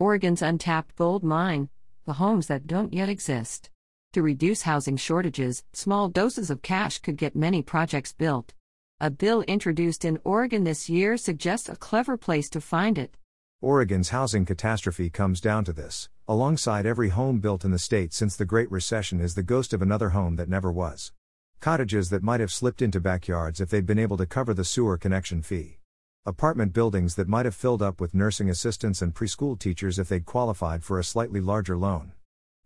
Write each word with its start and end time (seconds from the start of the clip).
Oregon's 0.00 0.40
untapped 0.40 0.96
gold 0.96 1.22
mine, 1.22 1.68
the 2.06 2.14
homes 2.14 2.46
that 2.46 2.66
don't 2.66 2.94
yet 2.94 3.10
exist. 3.10 3.68
To 4.14 4.22
reduce 4.22 4.62
housing 4.62 4.96
shortages, 4.96 5.62
small 5.74 6.08
doses 6.08 6.48
of 6.48 6.62
cash 6.62 7.00
could 7.00 7.18
get 7.18 7.36
many 7.36 7.60
projects 7.60 8.14
built. 8.14 8.54
A 8.98 9.10
bill 9.10 9.42
introduced 9.42 10.06
in 10.06 10.18
Oregon 10.24 10.64
this 10.64 10.88
year 10.88 11.18
suggests 11.18 11.68
a 11.68 11.76
clever 11.76 12.16
place 12.16 12.48
to 12.48 12.62
find 12.62 12.96
it. 12.96 13.18
Oregon's 13.60 14.08
housing 14.08 14.46
catastrophe 14.46 15.10
comes 15.10 15.38
down 15.38 15.66
to 15.66 15.72
this. 15.74 16.08
Alongside 16.26 16.86
every 16.86 17.10
home 17.10 17.38
built 17.38 17.62
in 17.62 17.70
the 17.70 17.78
state 17.78 18.14
since 18.14 18.36
the 18.36 18.46
Great 18.46 18.70
Recession 18.70 19.20
is 19.20 19.34
the 19.34 19.42
ghost 19.42 19.74
of 19.74 19.82
another 19.82 20.10
home 20.10 20.36
that 20.36 20.48
never 20.48 20.72
was. 20.72 21.12
Cottages 21.60 22.08
that 22.08 22.22
might 22.22 22.40
have 22.40 22.50
slipped 22.50 22.80
into 22.80 23.00
backyards 23.00 23.60
if 23.60 23.68
they'd 23.68 23.84
been 23.84 23.98
able 23.98 24.16
to 24.16 24.24
cover 24.24 24.54
the 24.54 24.64
sewer 24.64 24.96
connection 24.96 25.42
fee. 25.42 25.79
Apartment 26.26 26.74
buildings 26.74 27.14
that 27.14 27.28
might 27.28 27.46
have 27.46 27.54
filled 27.54 27.80
up 27.80 27.98
with 27.98 28.12
nursing 28.12 28.50
assistants 28.50 29.00
and 29.00 29.14
preschool 29.14 29.58
teachers 29.58 29.98
if 29.98 30.10
they'd 30.10 30.26
qualified 30.26 30.84
for 30.84 30.98
a 30.98 31.04
slightly 31.04 31.40
larger 31.40 31.78
loan. 31.78 32.12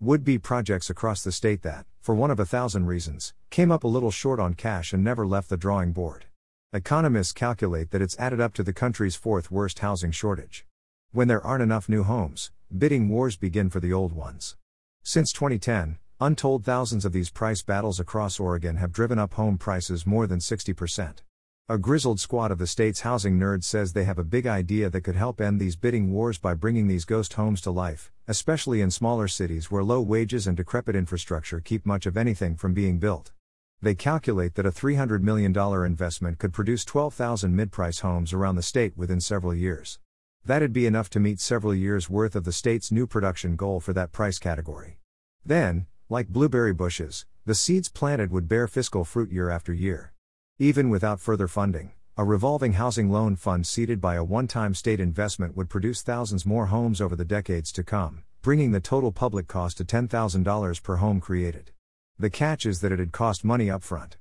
Would 0.01 0.25
be 0.25 0.41
projects 0.41 0.91
across 0.91 1.23
the 1.23 1.31
state 1.31 1.63
that, 1.63 1.87
for 2.01 2.17
one 2.17 2.33
of 2.33 2.41
a 2.41 2.45
thousand 2.45 2.87
reasons, 2.87 3.33
came 3.51 3.71
up 3.71 3.85
a 3.85 3.89
little 3.89 4.11
short 4.11 4.41
on 4.41 4.55
cash 4.55 4.93
and 4.93 5.05
never 5.05 5.25
left 5.25 5.51
the 5.51 5.57
drawing 5.57 5.93
board. 5.93 6.25
Economists 6.73 7.33
calculate 7.33 7.93
that 7.93 8.03
it's 8.03 8.19
added 8.19 8.41
up 8.41 8.55
to 8.55 8.65
the 8.65 8.73
country's 8.73 9.15
fourth 9.15 9.53
worst 9.53 9.79
housing 9.79 10.11
shortage. 10.11 10.67
When 11.13 11.29
there 11.29 11.47
aren't 11.47 11.63
enough 11.63 11.89
new 11.89 12.03
homes, 12.03 12.51
bidding 12.77 13.09
wars 13.09 13.37
begin 13.37 13.71
for 13.71 13.79
the 13.79 13.93
old 13.93 14.13
ones. 14.13 14.57
Since 15.05 15.33
2010, 15.33 15.99
Untold 16.21 16.65
thousands 16.65 17.05
of 17.05 17.13
these 17.13 17.31
price 17.31 17.63
battles 17.63 18.01
across 18.01 18.41
Oregon 18.41 18.77
have 18.77 18.91
driven 18.91 19.19
up 19.19 19.35
home 19.35 19.59
prices 19.59 20.07
more 20.07 20.27
than 20.27 20.41
60%. 20.41 21.19
A 21.67 21.79
grizzled 21.79 22.21
squad 22.21 22.51
of 22.51 22.59
the 22.59 22.67
state's 22.67 23.01
housing 23.01 23.41
nerds 23.41 23.65
says 23.65 23.95
they 23.95 24.05
have 24.05 24.19
a 24.19 24.23
big 24.23 24.47
idea 24.47 24.91
that 24.91 25.01
could 25.01 25.17
help 25.17 25.41
end 25.41 25.59
these 25.59 25.77
bidding 25.77 26.13
wars 26.13 26.37
by 26.37 26.53
bringing 26.53 26.89
these 26.89 27.07
ghost 27.07 27.33
homes 27.33 27.63
to 27.63 27.71
life, 27.71 28.13
especially 28.29 28.83
in 28.83 28.91
smaller 28.91 29.27
cities 29.27 29.71
where 29.71 29.83
low 29.83 30.03
wages 30.03 30.47
and 30.47 30.59
decrepit 30.59 30.95
infrastructure 30.95 31.61
keep 31.61 31.87
much 31.87 32.05
of 32.05 32.19
anything 32.19 32.55
from 32.55 32.75
being 32.75 32.99
built. 32.99 33.33
They 33.81 33.95
calculate 33.95 34.57
that 34.57 34.67
a 34.67 34.71
$300 34.71 35.23
million 35.23 35.57
investment 35.57 36.39
could 36.39 36.53
produce 36.53 36.85
12,000 36.85 37.57
mid 37.57 37.73
price 37.73 38.01
homes 38.01 38.35
around 38.35 38.57
the 38.57 38.63
state 38.63 38.95
within 38.95 39.23
several 39.23 39.55
years. 39.55 39.99
That'd 40.45 40.75
be 40.75 40.85
enough 40.85 41.09
to 41.11 41.19
meet 41.19 41.41
several 41.41 41.75
years' 41.75 42.11
worth 42.11 42.37
of 42.37 42.45
the 42.45 42.53
state's 42.53 42.93
new 42.93 43.07
production 43.07 43.57
goal 43.57 43.81
for 43.81 43.95
that 43.95 44.13
price 44.13 44.39
category. 44.39 44.99
Then, 45.47 45.87
like 46.11 46.29
blueberry 46.29 46.75
bushes, 46.75 47.25
the 47.47 47.55
seeds 47.55 47.89
planted 47.89 48.31
would 48.31 48.49
bear 48.49 48.69
fiscal 48.69 49.07
fruit 49.07 49.33
year 49.33 49.49
after 49.49 49.73
year. 49.73 50.14
Even 50.61 50.89
without 50.89 51.19
further 51.19 51.49
funding, 51.49 51.91
a 52.17 52.23
revolving 52.23 52.75
housing 52.75 53.11
loan 53.11 53.35
fund 53.35 53.67
seeded 53.67 54.01
by 54.01 54.15
a 54.15 54.23
one 54.23 54.47
time 54.47 54.73
state 54.73 55.01
investment 55.01 55.57
would 55.57 55.69
produce 55.69 56.01
thousands 56.01 56.47
more 56.47 56.67
homes 56.67 57.01
over 57.01 57.17
the 57.17 57.25
decades 57.25 57.73
to 57.73 57.83
come, 57.83 58.23
bringing 58.41 58.71
the 58.71 58.79
total 58.79 59.11
public 59.11 59.49
cost 59.49 59.79
to 59.79 59.85
$10,000 59.85 60.83
per 60.85 60.97
home 60.97 61.21
created. 61.21 61.73
The 62.21 62.31
catch 62.31 62.67
is 62.67 62.81
that 62.83 62.93
it 62.93 63.01
had 63.01 63.11
cost 63.11 63.45
money 63.45 63.67
upfront. 63.67 64.13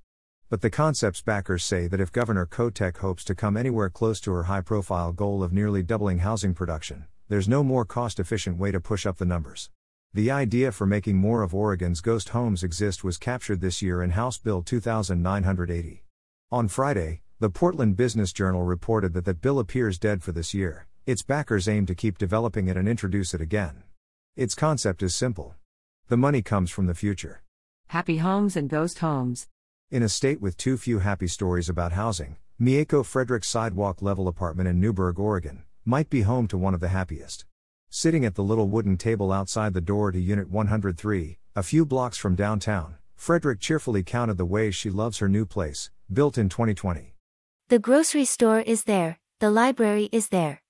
But 0.50 0.62
the 0.62 0.72
concept's 0.72 1.22
backers 1.22 1.64
say 1.64 1.86
that 1.86 2.02
if 2.02 2.12
Governor 2.12 2.47
Kotek 2.47 2.97
hopes 2.97 3.23
to 3.25 3.36
come 3.36 3.56
anywhere 3.56 3.92
close 3.92 4.20
to 4.22 4.31
her 4.31 4.44
high 4.45 4.62
profile 4.62 5.12
goal 5.12 5.44
of 5.44 5.53
nearly 5.53 5.84
doubling 5.84 6.18
housing 6.18 6.56
production, 6.56 7.06
there's 7.30 7.47
no 7.47 7.64
more 7.64 7.86
cost 7.86 8.20
efficient 8.20 8.58
way 8.58 8.72
to 8.72 8.80
push 8.80 9.06
up 9.06 9.18
the 9.18 9.25
numbers. 9.25 9.70
The 10.16 10.31
idea 10.31 10.72
for 10.72 10.88
making 10.88 11.18
more 11.18 11.44
of 11.44 11.53
Oregon's 11.53 12.02
ghost 12.02 12.30
homes 12.30 12.64
exist 12.64 13.03
was 13.03 13.20
captured 13.20 13.62
this 13.62 13.84
year 13.84 14.02
in 14.02 14.09
House 14.09 14.40
Bill 14.40 14.64
2980. 14.64 16.03
On 16.54 16.68
Friday, 16.68 17.23
the 17.40 17.50
Portland 17.50 17.96
Business 17.96 18.32
Journal 18.32 18.62
reported 18.62 19.16
that 19.16 19.26
that 19.26 19.42
bill 19.42 19.58
appears 19.58 19.98
dead 19.98 20.22
for 20.22 20.32
this 20.32 20.54
year. 20.54 20.86
Its 21.08 21.23
backers 21.23 21.68
aim 21.68 21.88
to 21.88 21.96
keep 21.96 22.20
developing 22.20 22.68
it 22.68 22.78
and 22.78 22.88
introduce 22.88 23.34
it 23.34 23.42
again. 23.42 23.82
Its 24.36 24.54
concept 24.54 25.02
is 25.02 25.16
simple. 25.16 25.56
The 26.09 26.16
money 26.16 26.44
comes 26.44 26.70
from 26.70 26.86
the 26.86 26.94
future. 26.94 27.42
Happy 27.88 28.18
homes 28.18 28.56
and 28.56 28.70
ghost 28.70 29.00
homes. 29.00 29.48
In 29.90 30.04
a 30.04 30.08
state 30.08 30.42
with 30.42 30.56
too 30.56 30.78
few 30.78 31.00
happy 31.00 31.25
stories 31.25 31.69
about 31.69 31.94
housing, 31.94 32.38
Mieko 32.62 33.03
Frederick's 33.03 33.47
sidewalk 33.50 34.03
level 34.03 34.28
apartment 34.28 34.70
in 34.70 34.80
Newberg, 34.80 35.18
Oregon, 35.18 35.64
might 35.85 36.12
be 36.12 36.22
home 36.22 36.47
to 36.50 36.58
one 36.59 36.75
of 36.75 36.81
the 36.81 36.90
happiest. 36.90 37.46
Sitting 37.90 38.25
at 38.25 38.35
the 38.35 38.44
little 38.44 38.68
wooden 38.68 38.96
table 38.96 39.31
outside 39.31 39.74
the 39.74 39.81
door 39.81 40.12
to 40.12 40.20
Unit 40.20 40.52
103, 40.52 41.40
a 41.56 41.64
few 41.64 41.84
blocks 41.84 42.20
from 42.20 42.35
downtown, 42.35 42.97
Frederick 43.23 43.61
cheerfully 43.61 44.03
counted 44.03 44.38
the 44.38 44.44
ways 44.44 44.75
she 44.75 44.89
loves 44.89 45.19
her 45.19 45.29
new 45.29 45.45
place, 45.45 45.89
built 46.11 46.38
in 46.38 46.50
2020. 46.50 47.16
The 47.69 47.79
grocery 47.79 48.25
store 48.25 48.59
is 48.59 48.84
there, 48.84 49.17
the 49.39 49.50
library 49.50 50.09
is 50.11 50.28
there. 50.28 50.61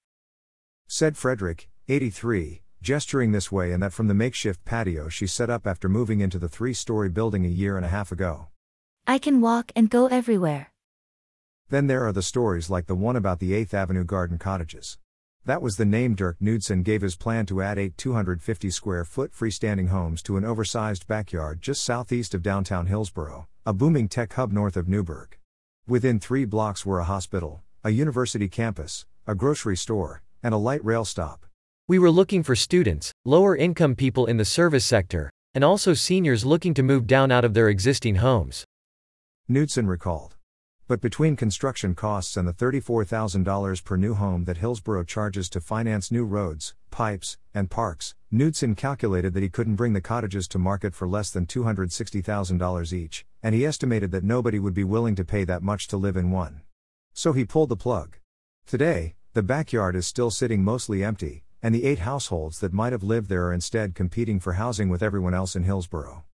Said 0.85 1.17
Frederick, 1.17 1.67
83, 1.89 2.61
gesturing 2.79 3.31
this 3.31 3.51
way 3.51 3.71
and 3.71 3.81
that 3.81 3.91
from 3.91 4.07
the 4.07 4.13
makeshift 4.13 4.63
patio 4.65 5.09
she 5.09 5.25
set 5.25 5.49
up 5.49 5.65
after 5.65 5.89
moving 5.89 6.19
into 6.19 6.37
the 6.37 6.47
three 6.47 6.75
story 6.75 7.09
building 7.09 7.43
a 7.43 7.49
year 7.49 7.75
and 7.75 7.87
a 7.87 7.89
half 7.89 8.11
ago. 8.11 8.49
I 9.07 9.17
can 9.17 9.41
walk 9.41 9.71
and 9.75 9.89
go 9.89 10.05
everywhere. 10.05 10.73
Then 11.71 11.87
there 11.87 12.05
are 12.05 12.13
the 12.13 12.21
stories 12.21 12.69
like 12.69 12.85
the 12.85 12.93
one 12.93 13.15
about 13.15 13.39
the 13.39 13.53
8th 13.53 13.73
Avenue 13.73 14.03
garden 14.03 14.37
cottages. 14.37 14.99
That 15.45 15.61
was 15.61 15.75
the 15.75 15.83
name 15.83 16.15
Dirk 16.15 16.37
Knudsen 16.39 16.83
gave 16.83 17.01
his 17.01 17.17
plan 17.17 17.45
to 17.47 17.61
add 17.61 17.77
eight 17.77 17.97
250 17.97 18.69
square 18.69 19.03
foot 19.03 19.33
freestanding 19.33 19.89
homes 19.89 20.23
to 20.23 20.37
an 20.37 20.45
oversized 20.45 21.05
backyard 21.05 21.61
just 21.61 21.83
southeast 21.83 22.33
of 22.33 22.41
downtown 22.41 22.85
Hillsboro, 22.85 23.47
a 23.65 23.73
booming 23.73 24.07
tech 24.07 24.31
hub 24.33 24.53
north 24.53 24.77
of 24.77 24.87
Newberg. 24.87 25.37
Within 25.85 26.17
three 26.17 26.45
blocks 26.45 26.85
were 26.85 26.99
a 26.99 27.03
hospital, 27.03 27.61
a 27.83 27.89
university 27.89 28.47
campus, 28.47 29.05
a 29.27 29.35
grocery 29.35 29.75
store, 29.75 30.23
and 30.41 30.53
a 30.53 30.57
light 30.57 30.83
rail 30.85 31.03
stop. 31.03 31.45
We 31.89 31.99
were 31.99 32.11
looking 32.11 32.41
for 32.41 32.55
students, 32.55 33.11
lower 33.25 33.53
income 33.53 33.95
people 33.95 34.27
in 34.27 34.37
the 34.37 34.45
service 34.45 34.85
sector, 34.85 35.29
and 35.53 35.61
also 35.61 35.93
seniors 35.93 36.45
looking 36.45 36.73
to 36.75 36.83
move 36.83 37.05
down 37.05 37.33
out 37.33 37.43
of 37.43 37.53
their 37.53 37.67
existing 37.67 38.15
homes. 38.15 38.63
Knudsen 39.49 39.87
recalled. 39.87 40.37
But 40.85 40.99
between 40.99 41.37
construction 41.37 41.95
costs 41.95 42.35
and 42.35 42.45
the 42.45 42.53
$34,000 42.53 43.83
per 43.85 43.95
new 43.95 44.15
home 44.15 44.43
that 44.43 44.57
Hillsboro 44.57 45.05
charges 45.05 45.49
to 45.49 45.61
finance 45.61 46.11
new 46.11 46.25
roads, 46.25 46.75
pipes, 46.91 47.37
and 47.53 47.71
parks, 47.71 48.15
Knudsen 48.31 48.75
calculated 48.75 49.33
that 49.33 49.43
he 49.43 49.47
couldn't 49.49 49.77
bring 49.77 49.93
the 49.93 50.01
cottages 50.01 50.45
to 50.49 50.59
market 50.59 50.93
for 50.93 51.07
less 51.07 51.29
than 51.29 51.45
$260,000 51.45 52.93
each, 52.93 53.25
and 53.41 53.55
he 53.55 53.65
estimated 53.65 54.11
that 54.11 54.25
nobody 54.25 54.59
would 54.59 54.73
be 54.73 54.83
willing 54.83 55.15
to 55.15 55.23
pay 55.23 55.45
that 55.45 55.63
much 55.63 55.87
to 55.87 55.95
live 55.95 56.17
in 56.17 56.31
one. 56.31 56.63
So 57.13 57.31
he 57.31 57.45
pulled 57.45 57.69
the 57.69 57.77
plug. 57.77 58.17
Today, 58.67 59.15
the 59.33 59.43
backyard 59.43 59.95
is 59.95 60.05
still 60.05 60.31
sitting 60.31 60.65
mostly 60.65 61.01
empty, 61.01 61.45
and 61.61 61.73
the 61.73 61.85
eight 61.85 61.99
households 61.99 62.59
that 62.59 62.73
might 62.73 62.91
have 62.91 63.03
lived 63.03 63.29
there 63.29 63.45
are 63.45 63.53
instead 63.53 63.95
competing 63.95 64.37
for 64.37 64.53
housing 64.53 64.89
with 64.89 65.01
everyone 65.01 65.33
else 65.33 65.55
in 65.55 65.63
Hillsboro. 65.63 66.25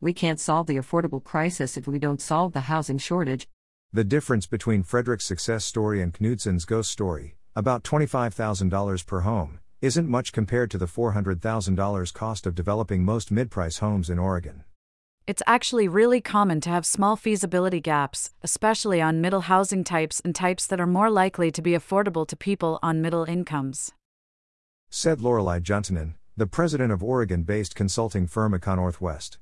We 0.00 0.14
can't 0.14 0.40
solve 0.40 0.66
the 0.66 0.76
affordable 0.76 1.22
crisis 1.22 1.76
if 1.76 1.86
we 1.86 1.98
don't 1.98 2.22
solve 2.22 2.52
the 2.54 2.62
housing 2.62 2.98
shortage, 2.98 3.46
the 3.90 4.04
difference 4.04 4.46
between 4.46 4.82
Frederick's 4.82 5.24
success 5.24 5.64
story 5.64 6.02
and 6.02 6.12
Knudsen's 6.12 6.66
ghost 6.66 6.90
story, 6.90 7.36
about 7.56 7.84
$25,000 7.84 9.06
per 9.06 9.20
home, 9.20 9.60
isn't 9.80 10.06
much 10.06 10.30
compared 10.30 10.70
to 10.70 10.78
the 10.78 10.86
$400,000 10.86 12.12
cost 12.12 12.46
of 12.46 12.54
developing 12.54 13.02
most 13.02 13.30
mid 13.30 13.50
price 13.50 13.78
homes 13.78 14.10
in 14.10 14.18
Oregon. 14.18 14.64
It's 15.26 15.42
actually 15.46 15.88
really 15.88 16.20
common 16.20 16.60
to 16.62 16.70
have 16.70 16.84
small 16.84 17.16
feasibility 17.16 17.80
gaps, 17.80 18.30
especially 18.42 19.00
on 19.00 19.22
middle 19.22 19.42
housing 19.42 19.84
types 19.84 20.20
and 20.22 20.34
types 20.34 20.66
that 20.66 20.80
are 20.80 20.86
more 20.86 21.10
likely 21.10 21.50
to 21.50 21.62
be 21.62 21.72
affordable 21.72 22.26
to 22.28 22.36
people 22.36 22.78
on 22.82 23.00
middle 23.00 23.24
incomes. 23.24 23.92
Said 24.90 25.22
Lorelei 25.22 25.60
Juntunen, 25.60 26.14
the 26.36 26.46
president 26.46 26.92
of 26.92 27.02
Oregon 27.02 27.42
based 27.42 27.74
consulting 27.74 28.26
firm 28.26 28.52
ECONorthwest. 28.52 29.38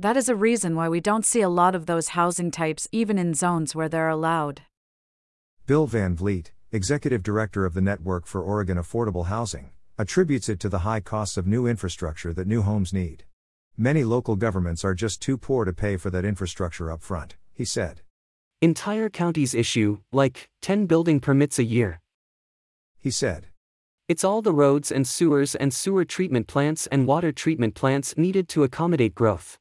That 0.00 0.16
is 0.16 0.30
a 0.30 0.34
reason 0.34 0.76
why 0.76 0.88
we 0.88 1.00
don't 1.00 1.26
see 1.26 1.42
a 1.42 1.50
lot 1.50 1.74
of 1.74 1.84
those 1.84 2.16
housing 2.16 2.50
types 2.50 2.88
even 2.90 3.18
in 3.18 3.34
zones 3.34 3.74
where 3.74 3.86
they're 3.86 4.08
allowed. 4.08 4.62
Bill 5.66 5.86
Van 5.86 6.16
Vliet, 6.16 6.52
executive 6.72 7.22
director 7.22 7.66
of 7.66 7.74
the 7.74 7.82
Network 7.82 8.26
for 8.26 8.40
Oregon 8.40 8.78
Affordable 8.78 9.26
Housing, 9.26 9.72
attributes 9.98 10.48
it 10.48 10.58
to 10.60 10.70
the 10.70 10.78
high 10.78 11.00
costs 11.00 11.36
of 11.36 11.46
new 11.46 11.66
infrastructure 11.66 12.32
that 12.32 12.46
new 12.46 12.62
homes 12.62 12.94
need. 12.94 13.24
Many 13.76 14.02
local 14.02 14.36
governments 14.36 14.86
are 14.86 14.94
just 14.94 15.20
too 15.20 15.36
poor 15.36 15.66
to 15.66 15.72
pay 15.74 15.98
for 15.98 16.08
that 16.08 16.24
infrastructure 16.24 16.90
up 16.90 17.02
front, 17.02 17.36
he 17.52 17.66
said. 17.66 18.00
Entire 18.62 19.10
counties 19.10 19.54
issue, 19.54 19.98
like, 20.12 20.48
10 20.62 20.86
building 20.86 21.20
permits 21.20 21.58
a 21.58 21.64
year. 21.64 22.00
He 22.98 23.10
said. 23.10 23.48
It's 24.08 24.24
all 24.24 24.40
the 24.40 24.54
roads 24.54 24.90
and 24.90 25.06
sewers 25.06 25.54
and 25.54 25.74
sewer 25.74 26.06
treatment 26.06 26.46
plants 26.46 26.86
and 26.86 27.06
water 27.06 27.32
treatment 27.32 27.74
plants 27.74 28.16
needed 28.16 28.48
to 28.48 28.62
accommodate 28.62 29.14
growth. 29.14 29.59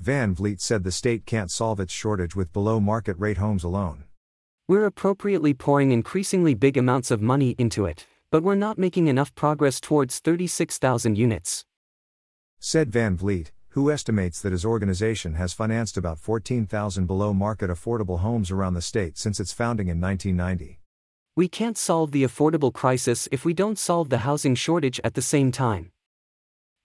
Van 0.00 0.34
Vliet 0.34 0.60
said 0.60 0.84
the 0.84 0.92
state 0.92 1.24
can't 1.24 1.50
solve 1.50 1.80
its 1.80 1.92
shortage 1.92 2.36
with 2.36 2.52
below 2.52 2.78
market 2.78 3.18
rate 3.18 3.38
homes 3.38 3.64
alone. 3.64 4.04
We're 4.68 4.86
appropriately 4.86 5.54
pouring 5.54 5.92
increasingly 5.92 6.54
big 6.54 6.76
amounts 6.76 7.10
of 7.10 7.22
money 7.22 7.54
into 7.58 7.86
it, 7.86 8.06
but 8.30 8.42
we're 8.42 8.54
not 8.54 8.78
making 8.78 9.06
enough 9.06 9.34
progress 9.34 9.80
towards 9.80 10.18
36,000 10.18 11.16
units. 11.16 11.64
Said 12.58 12.90
Van 12.90 13.16
Vliet, 13.16 13.52
who 13.74 13.90
estimates 13.90 14.40
that 14.40 14.52
his 14.52 14.64
organization 14.64 15.34
has 15.34 15.52
financed 15.52 15.96
about 15.96 16.18
14,000 16.18 17.06
below 17.06 17.34
market 17.34 17.70
affordable 17.70 18.20
homes 18.20 18.50
around 18.50 18.74
the 18.74 18.80
state 18.80 19.18
since 19.18 19.40
its 19.40 19.52
founding 19.52 19.88
in 19.88 20.00
1990. 20.00 20.80
We 21.36 21.48
can't 21.48 21.76
solve 21.76 22.12
the 22.12 22.22
affordable 22.22 22.72
crisis 22.72 23.28
if 23.32 23.44
we 23.44 23.52
don't 23.52 23.78
solve 23.78 24.10
the 24.10 24.18
housing 24.18 24.54
shortage 24.54 25.00
at 25.02 25.14
the 25.14 25.22
same 25.22 25.50
time. 25.50 25.90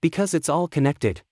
Because 0.00 0.34
it's 0.34 0.48
all 0.48 0.66
connected. 0.66 1.22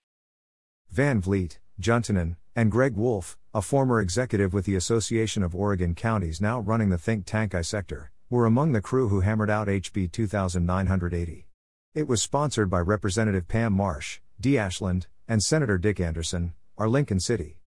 Van 0.91 1.21
Vliet, 1.21 1.59
Juntunen, 1.81 2.37
and 2.57 2.73
Greg 2.73 2.97
Wolf, 2.97 3.39
a 3.55 3.63
former 3.63 4.01
executive 4.01 4.53
with 4.53 4.65
the 4.65 4.75
Association 4.75 5.43
of 5.43 5.55
Oregon 5.55 5.95
Counties 5.95 6.41
now 6.41 6.61
running 6.61 6.91
the 6.91 6.99
think 6.99 7.25
tank 7.25 7.53
iSector, 7.53 8.09
were 8.29 8.47
among 8.47 8.73
the 8.73 8.81
crew 8.81 9.09
who 9.09 9.21
hammered 9.21 9.49
out 9.49 9.69
HB 9.69 10.11
2980. 10.11 11.47
It 11.95 12.09
was 12.09 12.21
sponsored 12.21 12.69
by 12.69 12.81
Representative 12.81 13.49
Pam 13.49 13.73
Marsh, 13.73 14.21
D. 14.41 14.59
Ashland, 14.59 15.07
and 15.29 15.43
Senator 15.43 15.79
Dick 15.79 16.01
Anderson, 16.01 16.53
our 16.77 16.89
Lincoln 16.89 17.21
City. 17.21 17.61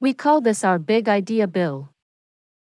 We 0.00 0.12
call 0.12 0.40
this 0.40 0.64
our 0.64 0.78
Big 0.78 1.08
Idea 1.08 1.46
Bill. 1.46 1.90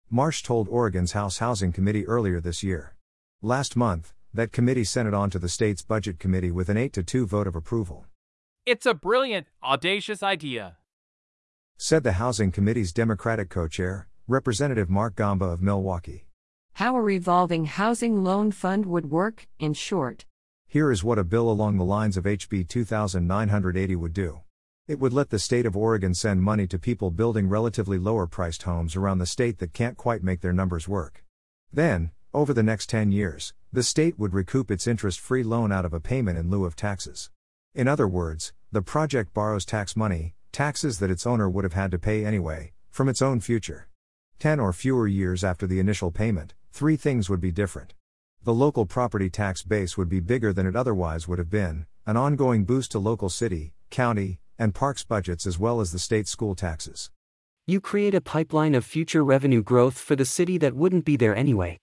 Marsh 0.09 0.44
told 0.44 0.68
Oregon's 0.68 1.13
House 1.13 1.38
Housing 1.38 1.71
Committee 1.71 2.06
earlier 2.06 2.39
this 2.39 2.62
year. 2.62 2.95
Last 3.41 3.75
month, 3.75 4.13
that 4.33 4.51
committee 4.51 4.83
sent 4.83 5.07
it 5.07 5.13
on 5.13 5.30
to 5.30 5.39
the 5.39 5.50
state's 5.50 5.81
Budget 5.81 6.19
Committee 6.19 6.51
with 6.51 6.69
an 6.69 6.77
8 6.77 6.94
to 6.94 7.03
2 7.03 7.25
vote 7.25 7.47
of 7.47 7.56
approval. 7.56 8.06
It's 8.65 8.86
a 8.86 8.94
brilliant, 8.94 9.48
audacious 9.62 10.24
idea, 10.24 10.77
said 11.77 12.04
the 12.04 12.13
Housing 12.13 12.50
Committee's 12.50 12.94
Democratic 12.94 13.50
co 13.50 13.68
chair, 13.68 14.07
Representative 14.25 14.89
Mark 14.89 15.18
Gamba 15.18 15.48
of 15.48 15.60
Milwaukie. 15.60 16.27
How 16.75 16.95
a 16.95 17.01
revolving 17.01 17.65
housing 17.65 18.24
loan 18.24 18.51
fund 18.51 18.86
would 18.86 19.12
work, 19.12 19.48
in 19.60 19.74
short. 19.74 20.24
Here 20.65 20.92
is 20.92 21.04
what 21.04 21.19
a 21.19 21.25
bill 21.25 21.51
along 21.51 21.77
the 21.77 21.83
lines 21.83 22.15
of 22.15 22.24
HB 22.24 22.69
2980 22.69 23.95
would 23.98 24.13
do. 24.13 24.39
It 24.88 24.98
would 24.98 25.12
let 25.12 25.30
the 25.30 25.39
state 25.39 25.66
of 25.66 25.75
Oregon 25.75 26.13
send 26.13 26.42
money 26.42 26.66
to 26.68 26.80
people 26.80 27.12
building 27.12 27.50
relatively 27.50 27.98
lower 27.98 28.27
priced 28.27 28.63
homes 28.63 28.95
around 28.95 29.18
the 29.18 29.25
state 29.25 29.59
that 29.59 29.74
can't 29.74 29.98
quite 29.98 30.24
make 30.24 30.39
their 30.39 30.54
numbers 30.54 30.88
work. 30.88 31.25
Then, 31.74 32.12
over 32.33 32.54
the 32.54 32.63
next 32.63 32.89
10 32.89 33.12
years, 33.12 33.54
the 33.74 33.83
state 33.83 34.18
would 34.18 34.33
recoup 34.33 34.71
its 34.71 34.88
interest 34.88 35.19
free 35.19 35.44
loan 35.44 35.74
out 35.74 35.83
of 35.83 35.94
a 35.94 36.00
payment 36.00 36.38
in 36.38 36.50
lieu 36.50 36.63
of 36.63 36.77
taxes. 36.77 37.30
In 37.75 37.88
other 37.88 38.08
words, 38.08 38.54
the 38.72 38.84
project 38.84 39.34
borrows 39.34 39.66
tax 39.66 39.96
money, 39.96 40.36
taxes 40.52 41.00
that 41.00 41.10
its 41.10 41.25
owner 41.25 41.50
would 41.50 41.64
have 41.64 41.74
had 41.74 41.90
to 41.90 41.98
pay 41.98 42.24
anyway, 42.24 42.72
from 42.92 43.10
its 43.10 43.20
own 43.20 43.40
future. 43.40 43.88
10 44.38 44.60
or 44.60 44.72
fewer 44.74 45.08
years 45.08 45.44
after 45.44 45.66
the 45.66 45.80
initial 45.80 46.12
payment, 46.12 46.54
three 46.72 46.96
things 46.96 47.31
would 47.31 47.42
be 47.42 47.52
different. 47.52 47.96
The 48.44 48.54
local 48.54 48.86
property 48.86 49.28
tax 49.28 49.64
base 49.64 49.98
would 49.98 50.08
be 50.08 50.20
bigger 50.20 50.54
than 50.54 50.68
it 50.68 50.75
otherwise 50.75 51.28
would 51.28 51.40
have 51.40 51.50
been, 51.50 51.88
an 52.06 52.16
ongoing 52.16 52.64
boost 52.64 52.92
to 52.92 53.00
local 53.00 53.30
city, 53.30 53.74
county, 53.90 54.40
and 54.60 54.76
parks 54.76 55.04
budgets 55.04 55.48
as 55.48 55.58
well 55.58 55.81
as 55.81 55.92
the 55.92 55.98
state 55.98 56.28
school 56.28 56.54
taxes. 56.54 57.10
You 57.66 57.81
create 57.81 58.14
a 58.14 58.22
pipeline 58.22 58.76
of 58.76 58.86
future 58.86 59.24
revenue 59.24 59.64
growth 59.64 59.98
for 59.98 60.16
the 60.16 60.26
city 60.26 60.60
that 60.60 60.76
wouldn't 60.76 61.06
be 61.06 61.16
there 61.16 61.36
anyway. 61.36 61.80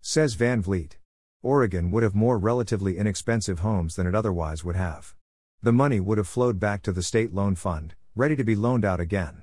Says 0.00 0.32
Van 0.32 0.62
Vliet. 0.62 0.96
Oregon 1.44 1.90
would 1.90 2.02
have 2.02 2.14
more 2.14 2.38
relatively 2.38 2.96
inexpensive 2.96 3.58
homes 3.58 3.96
than 3.96 4.06
it 4.06 4.14
otherwise 4.14 4.64
would 4.64 4.76
have. 4.76 5.14
The 5.62 5.72
money 5.72 6.00
would 6.00 6.16
have 6.16 6.26
flowed 6.26 6.58
back 6.58 6.82
to 6.82 6.92
the 6.92 7.02
state 7.02 7.34
loan 7.34 7.54
fund, 7.54 7.94
ready 8.16 8.34
to 8.34 8.44
be 8.44 8.56
loaned 8.56 8.84
out 8.84 8.98
again. 8.98 9.42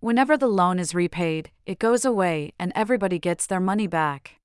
Whenever 0.00 0.36
the 0.36 0.48
loan 0.48 0.80
is 0.80 0.94
repaid, 0.94 1.50
it 1.64 1.78
goes 1.78 2.04
away 2.04 2.52
and 2.58 2.72
everybody 2.74 3.20
gets 3.20 3.46
their 3.46 3.60
money 3.60 3.86
back. 3.86 4.40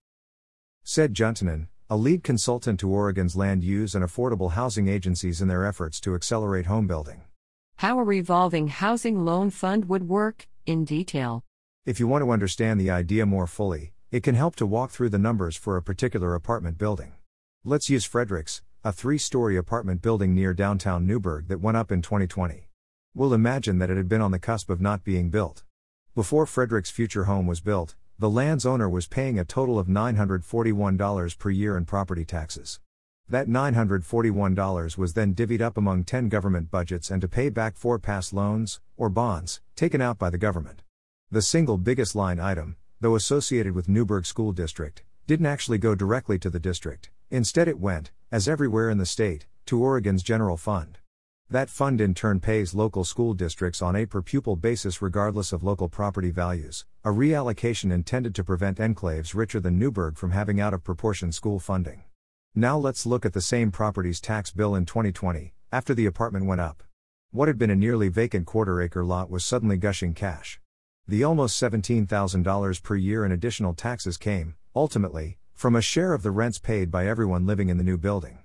Said 0.84 1.16
Juntunen, 1.16 1.68
a 1.90 1.98
lead 1.98 2.24
consultant 2.24 2.80
to 2.82 2.90
Oregon's 2.90 3.36
land 3.36 3.64
use 3.64 3.96
and 3.96 4.06
affordable 4.06 4.52
housing 4.52 4.88
agencies 4.88 5.42
in 5.42 5.48
their 5.48 5.66
efforts 5.66 6.00
to 6.02 6.14
accelerate 6.14 6.68
home 6.68 6.86
building. 6.86 7.22
How 7.78 7.98
a 7.98 8.04
revolving 8.04 8.68
housing 8.68 9.26
loan 9.26 9.50
fund 9.50 9.86
would 9.90 10.08
work, 10.08 10.48
in 10.66 10.86
detail. 10.86 11.44
If 11.86 12.00
you 12.00 12.08
want 12.08 12.24
to 12.24 12.32
understand 12.32 12.80
the 12.80 12.92
idea 12.92 13.26
more 13.26 13.48
fully, 13.48 13.93
it 14.14 14.22
can 14.22 14.36
help 14.36 14.56
to 14.56 14.68
walk 14.68 14.92
through 14.92 15.10
the 15.10 15.18
numbers 15.18 15.56
for 15.56 15.76
a 15.76 15.82
particular 15.82 16.36
apartment 16.36 16.78
building. 16.78 17.14
Let's 17.66 17.90
use 17.90 18.06
Fredericks, 18.06 18.62
a 18.84 18.92
three 18.92 19.18
story 19.18 19.58
apartment 19.58 20.04
building 20.04 20.36
near 20.36 20.54
downtown 20.54 21.08
Newberg 21.08 21.48
that 21.48 21.62
went 21.62 21.78
up 21.78 21.92
in 21.92 22.04
2020. 22.04 22.70
We'll 23.16 23.34
imagine 23.34 23.80
that 23.80 23.90
it 23.90 23.98
had 23.98 24.08
been 24.08 24.22
on 24.22 24.30
the 24.30 24.38
cusp 24.38 24.70
of 24.70 24.80
not 24.80 25.04
being 25.04 25.32
built. 25.32 25.64
Before 26.14 26.46
Frederick's 26.46 26.92
future 26.92 27.24
home 27.24 27.48
was 27.48 27.60
built, 27.60 27.96
the 28.20 28.30
land's 28.30 28.68
owner 28.68 28.88
was 28.88 29.08
paying 29.08 29.40
a 29.40 29.44
total 29.44 29.80
of 29.80 29.88
$941 29.88 31.40
per 31.40 31.50
year 31.50 31.76
in 31.76 31.86
property 31.86 32.24
taxes. 32.24 32.80
That 33.28 33.48
$941 33.48 34.96
was 34.96 35.14
then 35.14 35.34
divvied 35.34 35.62
up 35.62 35.76
among 35.76 36.04
10 36.04 36.30
government 36.30 36.70
budgets 36.70 37.10
and 37.10 37.20
to 37.20 37.28
pay 37.28 37.50
back 37.50 37.76
four 37.76 37.98
past 37.98 38.32
loans, 38.32 38.80
or 38.96 39.10
bonds, 39.10 39.60
taken 39.76 40.02
out 40.02 40.20
by 40.20 40.30
the 40.30 40.38
government. 40.38 40.84
The 41.32 41.42
single 41.42 41.80
biggest 41.80 42.14
line 42.14 42.40
item, 42.40 42.76
though 43.04 43.16
associated 43.16 43.76
with 43.76 43.90
Newberg 43.90 44.26
School 44.26 44.54
District, 44.54 45.04
didn't 45.28 45.46
actually 45.46 45.78
go 45.78 45.94
directly 45.94 46.40
to 46.40 46.50
the 46.50 46.60
district, 46.60 47.10
instead, 47.30 47.68
it 47.68 47.78
went, 47.78 48.12
as 48.32 48.48
everywhere 48.48 48.90
in 48.90 48.98
the 48.98 49.06
state, 49.06 49.46
to 49.66 49.84
Oregon's 49.84 50.24
general 50.24 50.56
fund. 50.56 51.00
That 51.50 51.70
fund 51.70 52.00
in 52.00 52.14
turn 52.14 52.40
pays 52.40 52.74
local 52.74 53.04
school 53.04 53.34
districts 53.34 53.82
on 53.82 53.98
a 53.98 54.06
per 54.06 54.22
pupil 54.22 54.56
basis 54.56 55.02
regardless 55.02 55.52
of 55.52 55.64
local 55.64 55.90
property 55.90 56.32
values, 56.32 56.86
a 57.04 57.10
reallocation 57.10 57.92
intended 57.92 58.34
to 58.36 58.44
prevent 58.44 58.78
enclaves 58.78 59.36
richer 59.36 59.60
than 59.60 59.78
Newberg 59.78 60.18
from 60.18 60.32
having 60.32 60.62
out 60.62 60.74
of 60.74 60.86
proportion 60.86 61.34
school 61.34 61.60
funding. 61.60 62.04
Now 62.56 62.78
let's 62.78 63.06
look 63.06 63.26
at 63.26 63.34
the 63.34 63.42
same 63.42 63.70
property's 63.70 64.22
tax 64.22 64.52
bill 64.52 64.76
in 64.76 64.86
2020, 64.86 65.54
after 65.74 65.94
the 65.94 66.06
apartment 66.06 66.46
went 66.46 66.62
up. 66.62 66.84
What 67.32 67.50
had 67.50 67.58
been 67.58 67.70
a 67.70 67.76
nearly 67.76 68.08
vacant 68.08 68.46
quarter 68.46 68.82
acre 68.82 69.04
lot 69.04 69.30
was 69.30 69.44
suddenly 69.44 69.76
gushing 69.76 70.14
cash. 70.14 70.62
The 71.06 71.26
almost 71.26 71.62
$17,000 71.62 72.82
per 72.82 72.96
year 72.96 73.26
in 73.26 73.34
additional 73.34 73.74
taxes 73.74 74.16
came, 74.16 74.56
ultimately, 74.74 75.38
from 75.54 75.76
a 75.76 75.82
share 75.82 76.14
of 76.14 76.24
the 76.24 76.32
rents 76.32 76.60
paid 76.60 76.90
by 76.90 77.06
everyone 77.06 77.46
living 77.46 77.68
in 77.68 77.78
the 77.78 77.84
new 77.84 77.98
building. 77.98 78.40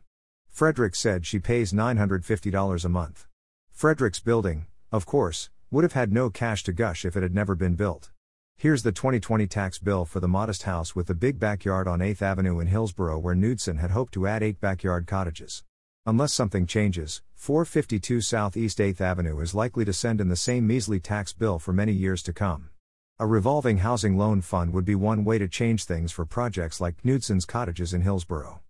Frederick 0.50 0.96
said 0.96 1.24
she 1.24 1.38
pays 1.38 1.72
$950 1.72 2.84
a 2.84 2.88
month. 2.88 3.28
Frederick's 3.70 4.18
building, 4.18 4.66
of 4.90 5.06
course, 5.06 5.50
would 5.70 5.84
have 5.84 5.92
had 5.92 6.12
no 6.12 6.30
cash 6.30 6.64
to 6.64 6.72
gush 6.72 7.04
if 7.04 7.16
it 7.16 7.22
had 7.22 7.32
never 7.32 7.54
been 7.54 7.76
built. 7.76 8.10
Here's 8.56 8.82
the 8.82 8.90
2020 8.90 9.46
tax 9.46 9.78
bill 9.78 10.04
for 10.04 10.18
the 10.18 10.26
modest 10.26 10.64
house 10.64 10.96
with 10.96 11.06
the 11.06 11.14
big 11.14 11.38
backyard 11.38 11.86
on 11.86 12.00
8th 12.00 12.22
Avenue 12.22 12.58
in 12.58 12.66
Hillsboro 12.66 13.20
where 13.20 13.36
Knudsen 13.36 13.76
had 13.76 13.92
hoped 13.92 14.14
to 14.14 14.26
add 14.26 14.42
eight 14.42 14.60
backyard 14.60 15.06
cottages. 15.06 15.62
Unless 16.06 16.32
something 16.32 16.66
changes, 16.66 17.22
452 17.34 18.20
Southeast 18.20 18.78
8th 18.78 19.00
Avenue 19.00 19.40
is 19.40 19.54
likely 19.54 19.84
to 19.84 19.92
send 19.92 20.20
in 20.20 20.28
the 20.28 20.36
same 20.36 20.66
measly 20.66 20.98
tax 20.98 21.32
bill 21.32 21.58
for 21.58 21.72
many 21.72 21.92
years 21.92 22.22
to 22.22 22.32
come. 22.32 22.70
A 23.18 23.26
revolving 23.26 23.78
housing 23.78 24.16
loan 24.16 24.40
fund 24.40 24.72
would 24.72 24.84
be 24.84 24.94
one 24.94 25.24
way 25.24 25.38
to 25.38 25.48
change 25.48 25.84
things 25.84 26.12
for 26.12 26.24
projects 26.24 26.80
like 26.80 27.02
Knudsen's 27.02 27.44
cottages 27.44 27.92
in 27.92 28.02
Hillsboro. 28.02 28.60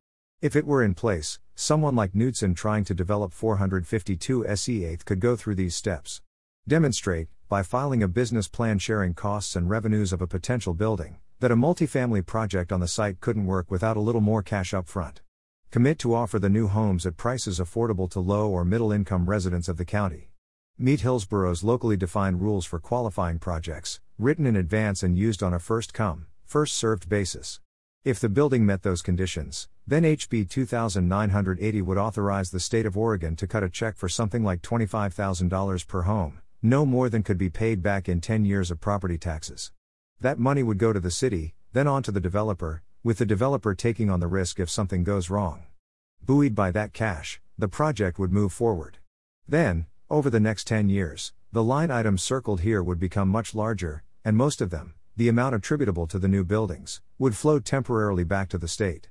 If 0.40 0.56
it 0.56 0.66
were 0.66 0.82
in 0.82 0.94
place, 0.94 1.38
someone 1.54 1.94
like 1.94 2.14
Knudsen 2.14 2.54
trying 2.54 2.84
to 2.84 2.94
develop 2.94 3.32
452 3.32 4.46
SE 4.46 4.80
8th 4.80 5.04
could 5.04 5.20
go 5.20 5.36
through 5.36 5.56
these 5.56 5.76
steps. 5.76 6.22
Demonstrate, 6.66 7.28
by 7.48 7.62
filing 7.62 8.02
a 8.02 8.08
business 8.08 8.48
plan 8.48 8.78
sharing 8.78 9.14
costs 9.14 9.56
and 9.56 9.68
revenues 9.68 10.12
of 10.12 10.22
a 10.22 10.26
potential 10.26 10.74
building, 10.74 11.18
that 11.40 11.50
a 11.50 11.56
multifamily 11.56 12.24
project 12.24 12.72
on 12.72 12.80
the 12.80 12.88
site 12.88 13.20
couldn't 13.20 13.46
work 13.46 13.70
without 13.70 13.96
a 13.96 14.00
little 14.00 14.20
more 14.20 14.42
cash 14.42 14.74
up 14.74 14.86
front. 14.86 15.20
Commit 15.70 15.98
to 15.98 16.14
offer 16.14 16.38
the 16.38 16.48
new 16.48 16.66
homes 16.66 17.04
at 17.04 17.18
prices 17.18 17.60
affordable 17.60 18.10
to 18.10 18.20
low 18.20 18.48
or 18.48 18.64
middle 18.64 18.90
income 18.90 19.28
residents 19.28 19.68
of 19.68 19.76
the 19.76 19.84
county. 19.84 20.30
Meet 20.78 21.02
Hillsboro's 21.02 21.62
locally 21.62 21.96
defined 21.98 22.40
rules 22.40 22.64
for 22.64 22.78
qualifying 22.78 23.38
projects, 23.38 24.00
written 24.18 24.46
in 24.46 24.56
advance 24.56 25.02
and 25.02 25.18
used 25.18 25.42
on 25.42 25.52
a 25.52 25.58
first 25.58 25.92
come, 25.92 26.26
first 26.42 26.74
served 26.74 27.10
basis. 27.10 27.60
If 28.02 28.18
the 28.18 28.30
building 28.30 28.64
met 28.64 28.82
those 28.82 29.02
conditions, 29.02 29.68
then 29.86 30.04
HB 30.04 30.48
2980 30.48 31.82
would 31.82 31.98
authorize 31.98 32.50
the 32.50 32.60
state 32.60 32.86
of 32.86 32.96
Oregon 32.96 33.36
to 33.36 33.46
cut 33.46 33.62
a 33.62 33.68
check 33.68 33.98
for 33.98 34.08
something 34.08 34.42
like 34.42 34.62
$25,000 34.62 35.86
per 35.86 36.02
home, 36.02 36.40
no 36.62 36.86
more 36.86 37.10
than 37.10 37.22
could 37.22 37.36
be 37.36 37.50
paid 37.50 37.82
back 37.82 38.08
in 38.08 38.22
10 38.22 38.46
years 38.46 38.70
of 38.70 38.80
property 38.80 39.18
taxes. 39.18 39.70
That 40.18 40.38
money 40.38 40.62
would 40.62 40.78
go 40.78 40.94
to 40.94 41.00
the 41.00 41.10
city, 41.10 41.52
then 41.74 41.86
on 41.86 42.02
to 42.04 42.10
the 42.10 42.20
developer, 42.20 42.82
with 43.08 43.16
the 43.16 43.24
developer 43.24 43.74
taking 43.74 44.10
on 44.10 44.20
the 44.20 44.26
risk 44.26 44.60
if 44.60 44.68
something 44.68 45.02
goes 45.02 45.30
wrong. 45.30 45.62
Buoyed 46.22 46.54
by 46.54 46.70
that 46.70 46.92
cash, 46.92 47.40
the 47.56 47.66
project 47.66 48.18
would 48.18 48.30
move 48.30 48.52
forward. 48.52 48.98
Then, 49.48 49.86
over 50.10 50.28
the 50.28 50.38
next 50.38 50.66
10 50.66 50.90
years, 50.90 51.32
the 51.50 51.64
line 51.64 51.90
items 51.90 52.22
circled 52.22 52.60
here 52.60 52.82
would 52.82 52.98
become 52.98 53.30
much 53.30 53.54
larger, 53.54 54.02
and 54.26 54.36
most 54.36 54.60
of 54.60 54.68
them, 54.68 54.92
the 55.16 55.30
amount 55.30 55.54
attributable 55.54 56.06
to 56.06 56.18
the 56.18 56.28
new 56.28 56.44
buildings, 56.44 57.00
would 57.18 57.34
flow 57.34 57.58
temporarily 57.58 58.24
back 58.24 58.50
to 58.50 58.58
the 58.58 58.68
state. 58.68 59.08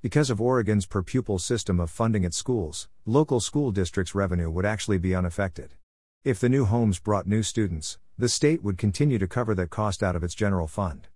Because 0.00 0.30
of 0.30 0.40
Oregon's 0.40 0.86
per 0.86 1.02
pupil 1.02 1.40
system 1.40 1.80
of 1.80 1.90
funding 1.90 2.24
at 2.24 2.34
schools, 2.34 2.88
local 3.04 3.40
school 3.40 3.72
districts' 3.72 4.14
revenue 4.14 4.48
would 4.48 4.64
actually 4.64 4.98
be 4.98 5.12
unaffected. 5.12 5.74
If 6.22 6.38
the 6.38 6.48
new 6.48 6.66
homes 6.66 7.00
brought 7.00 7.26
new 7.26 7.42
students, 7.42 7.98
the 8.16 8.28
state 8.28 8.62
would 8.62 8.78
continue 8.78 9.18
to 9.18 9.26
cover 9.26 9.56
that 9.56 9.70
cost 9.70 10.04
out 10.04 10.14
of 10.14 10.22
its 10.22 10.36
general 10.36 10.68
fund. 10.68 11.08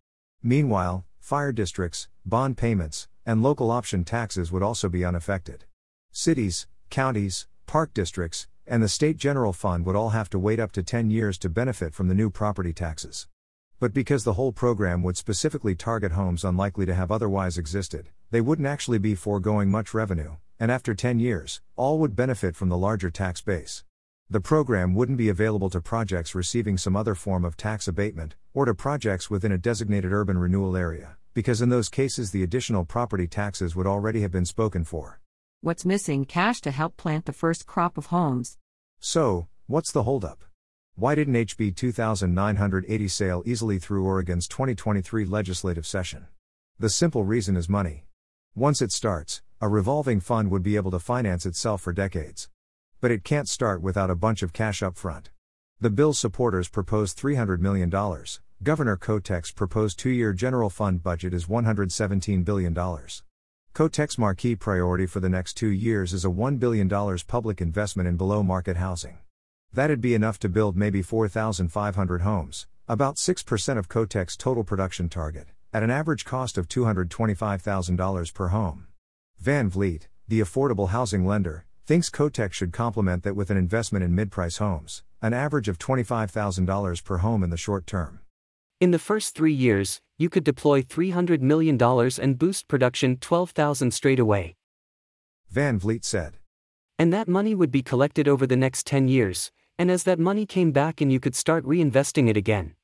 Meanwhile, 0.42 1.04
fire 1.24 1.52
districts, 1.52 2.06
bond 2.26 2.54
payments, 2.54 3.08
and 3.24 3.42
local 3.42 3.70
option 3.70 4.04
taxes 4.04 4.52
would 4.52 4.62
also 4.62 4.90
be 4.90 5.06
unaffected. 5.06 5.64
Cities, 6.12 6.66
counties, 6.90 7.46
park 7.64 7.94
districts, 7.94 8.46
and 8.66 8.82
the 8.82 8.90
state 8.90 9.16
general 9.16 9.54
fund 9.54 9.86
would 9.86 9.96
all 9.96 10.10
have 10.10 10.28
to 10.28 10.38
wait 10.38 10.60
up 10.60 10.70
to 10.70 10.82
10 10.82 11.08
years 11.08 11.38
to 11.38 11.48
benefit 11.48 11.94
from 11.94 12.08
the 12.08 12.14
new 12.14 12.28
property 12.28 12.74
taxes. 12.74 13.26
But 13.80 13.94
because 13.94 14.24
the 14.24 14.34
whole 14.34 14.52
program 14.52 15.02
would 15.02 15.16
specifically 15.16 15.74
target 15.74 16.12
homes 16.12 16.44
unlikely 16.44 16.84
to 16.84 16.94
have 16.94 17.10
otherwise 17.10 17.56
existed, 17.56 18.10
they 18.30 18.42
wouldn't 18.42 18.68
actually 18.68 18.98
be 18.98 19.14
foregoing 19.14 19.70
much 19.70 19.94
revenue, 19.94 20.36
and 20.60 20.70
after 20.70 20.94
10 20.94 21.20
years, 21.20 21.62
all 21.74 21.98
would 22.00 22.14
benefit 22.14 22.54
from 22.54 22.68
the 22.68 22.76
larger 22.76 23.08
tax 23.08 23.40
base. 23.40 23.82
The 24.34 24.40
program 24.40 24.94
wouldn't 24.94 25.16
be 25.16 25.28
available 25.28 25.70
to 25.70 25.80
projects 25.80 26.34
receiving 26.34 26.76
some 26.76 26.96
other 26.96 27.14
form 27.14 27.44
of 27.44 27.56
tax 27.56 27.86
abatement, 27.86 28.34
or 28.52 28.64
to 28.64 28.74
projects 28.74 29.30
within 29.30 29.52
a 29.52 29.58
designated 29.58 30.12
urban 30.12 30.38
renewal 30.38 30.76
area, 30.76 31.18
because 31.34 31.62
in 31.62 31.68
those 31.68 31.88
cases 31.88 32.32
the 32.32 32.42
additional 32.42 32.84
property 32.84 33.28
taxes 33.28 33.76
would 33.76 33.86
already 33.86 34.22
have 34.22 34.32
been 34.32 34.44
spoken 34.44 34.82
for. 34.82 35.20
What's 35.60 35.84
missing 35.84 36.24
cash 36.24 36.60
to 36.62 36.72
help 36.72 36.96
plant 36.96 37.26
the 37.26 37.32
first 37.32 37.66
crop 37.66 37.96
of 37.96 38.06
homes. 38.06 38.58
So, 38.98 39.46
what's 39.68 39.92
the 39.92 40.02
holdup? 40.02 40.42
Why 40.96 41.14
didn't 41.14 41.34
HB 41.34 41.76
2980 41.76 43.06
sail 43.06 43.44
easily 43.46 43.78
through 43.78 44.04
Oregon's 44.04 44.48
2023 44.48 45.26
legislative 45.26 45.86
session? 45.86 46.26
The 46.80 46.90
simple 46.90 47.22
reason 47.22 47.54
is 47.54 47.68
money. 47.68 48.06
Once 48.56 48.82
it 48.82 48.90
starts, 48.90 49.42
a 49.60 49.68
revolving 49.68 50.18
fund 50.18 50.50
would 50.50 50.64
be 50.64 50.74
able 50.74 50.90
to 50.90 50.98
finance 50.98 51.46
itself 51.46 51.82
for 51.82 51.92
decades. 51.92 52.48
But 53.04 53.10
it 53.10 53.22
can't 53.22 53.46
start 53.46 53.82
without 53.82 54.08
a 54.08 54.16
bunch 54.16 54.42
of 54.42 54.54
cash 54.54 54.82
up 54.82 54.96
front. 54.96 55.28
The 55.78 55.90
bill's 55.90 56.18
supporters 56.18 56.70
propose 56.70 57.14
$300 57.14 57.60
million. 57.60 57.90
Governor 58.62 58.96
Kotek's 58.96 59.52
proposed 59.52 59.98
two 59.98 60.08
year 60.08 60.32
general 60.32 60.70
fund 60.70 61.02
budget 61.02 61.34
is 61.34 61.44
$117 61.44 62.46
billion. 62.46 62.74
Kotek's 63.74 64.16
marquee 64.16 64.56
priority 64.56 65.04
for 65.04 65.20
the 65.20 65.28
next 65.28 65.52
two 65.52 65.68
years 65.68 66.14
is 66.14 66.24
a 66.24 66.28
$1 66.28 66.58
billion 66.58 66.88
public 67.28 67.60
investment 67.60 68.08
in 68.08 68.16
below 68.16 68.42
market 68.42 68.78
housing. 68.78 69.18
That'd 69.70 70.00
be 70.00 70.14
enough 70.14 70.38
to 70.38 70.48
build 70.48 70.74
maybe 70.74 71.02
4,500 71.02 72.22
homes, 72.22 72.66
about 72.88 73.16
6% 73.16 73.76
of 73.76 73.90
Kotek's 73.90 74.34
total 74.34 74.64
production 74.64 75.10
target, 75.10 75.48
at 75.74 75.82
an 75.82 75.90
average 75.90 76.24
cost 76.24 76.56
of 76.56 76.68
$225,000 76.68 78.32
per 78.32 78.48
home. 78.48 78.86
Van 79.38 79.68
Vliet, 79.68 80.08
the 80.26 80.40
affordable 80.40 80.88
housing 80.88 81.26
lender, 81.26 81.66
thinks 81.86 82.08
Kotek 82.08 82.52
should 82.52 82.72
complement 82.72 83.22
that 83.24 83.36
with 83.36 83.50
an 83.50 83.56
investment 83.56 84.04
in 84.04 84.14
mid 84.14 84.30
price 84.30 84.56
homes, 84.56 85.02
an 85.20 85.34
average 85.34 85.68
of 85.68 85.78
$25,000 85.78 87.04
per 87.04 87.18
home 87.18 87.42
in 87.42 87.50
the 87.50 87.56
short 87.56 87.86
term. 87.86 88.20
In 88.80 88.90
the 88.90 88.98
first 88.98 89.34
three 89.34 89.52
years, 89.52 90.00
you 90.18 90.28
could 90.28 90.44
deploy 90.44 90.82
$300 90.82 91.40
million 91.40 91.80
and 91.80 92.38
boost 92.38 92.68
production 92.68 93.16
12,000 93.18 93.90
straight 93.92 94.18
away. 94.18 94.56
Van 95.50 95.78
Vliet 95.78 96.04
said. 96.04 96.38
And 96.98 97.12
that 97.12 97.28
money 97.28 97.54
would 97.54 97.70
be 97.70 97.82
collected 97.82 98.28
over 98.28 98.46
the 98.46 98.56
next 98.56 98.86
10 98.86 99.08
years, 99.08 99.50
and 99.78 99.90
as 99.90 100.04
that 100.04 100.18
money 100.18 100.46
came 100.46 100.72
back 100.72 101.00
and 101.00 101.12
you 101.12 101.20
could 101.20 101.34
start 101.34 101.64
reinvesting 101.64 102.28
it 102.28 102.36
again. 102.36 102.74